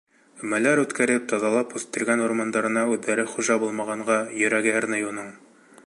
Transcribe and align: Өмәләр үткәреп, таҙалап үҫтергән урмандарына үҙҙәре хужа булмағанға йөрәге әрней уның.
Өмәләр 0.45 0.79
үткәреп, 0.83 1.27
таҙалап 1.33 1.75
үҫтергән 1.81 2.25
урмандарына 2.29 2.87
үҙҙәре 2.95 3.27
хужа 3.35 3.59
булмағанға 3.65 4.19
йөрәге 4.41 4.75
әрней 4.81 5.09
уның. 5.13 5.31